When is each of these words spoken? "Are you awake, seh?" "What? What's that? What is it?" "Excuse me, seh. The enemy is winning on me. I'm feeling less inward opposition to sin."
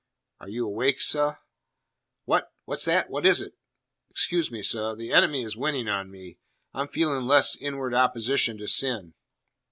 "Are 0.39 0.49
you 0.49 0.65
awake, 0.65 0.99
seh?" 0.99 1.33
"What? 2.25 2.51
What's 2.65 2.85
that? 2.85 3.11
What 3.11 3.23
is 3.23 3.39
it?" 3.39 3.53
"Excuse 4.09 4.49
me, 4.49 4.63
seh. 4.63 4.95
The 4.95 5.11
enemy 5.11 5.43
is 5.43 5.55
winning 5.55 5.87
on 5.87 6.09
me. 6.09 6.39
I'm 6.73 6.87
feeling 6.87 7.27
less 7.27 7.55
inward 7.55 7.93
opposition 7.93 8.57
to 8.57 8.67
sin." 8.67 9.13